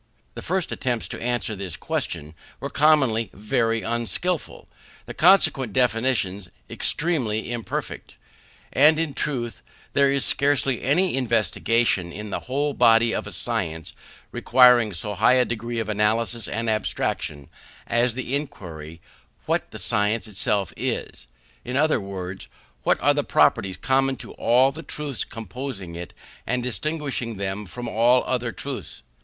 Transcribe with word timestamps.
The 0.33 0.41
first 0.41 0.71
attempts 0.71 1.07
to 1.09 1.21
answer 1.21 1.55
this 1.55 1.77
question 1.77 2.33
were 2.59 2.71
commonly 2.71 3.29
very 3.35 3.83
unskilful, 3.83 4.61
and 4.61 4.67
the 5.05 5.13
consequent 5.13 5.73
definitions 5.73 6.49
extremely 6.67 7.51
imperfect. 7.51 8.17
And, 8.73 8.97
in 8.97 9.13
truth, 9.13 9.61
there 9.93 10.11
is 10.11 10.25
scarcely 10.25 10.81
any 10.81 11.15
investigation 11.15 12.11
in 12.11 12.31
the 12.31 12.39
whole 12.49 12.73
body 12.73 13.13
of 13.13 13.27
a 13.27 13.31
science 13.31 13.93
requiring 14.31 14.91
so 14.93 15.13
high 15.13 15.33
a 15.35 15.45
degree 15.45 15.77
of 15.77 15.87
analysis 15.87 16.47
and 16.47 16.67
abstraction, 16.67 17.47
as 17.85 18.15
the 18.15 18.33
inquiry, 18.35 19.01
what 19.45 19.69
the 19.69 19.77
science 19.77 20.27
itself 20.27 20.73
is; 20.75 21.27
in 21.63 21.77
other 21.77 22.01
words, 22.01 22.47
what 22.81 22.99
are 23.03 23.13
the 23.13 23.23
properties 23.23 23.77
common 23.77 24.15
to 24.15 24.31
all 24.31 24.71
the 24.71 24.81
truths 24.81 25.23
composing 25.23 25.93
it, 25.93 26.11
and 26.47 26.63
distinguishing 26.63 27.35
them 27.35 27.67
from 27.67 27.87
all 27.87 28.23
other 28.25 28.51
truths. 28.51 29.03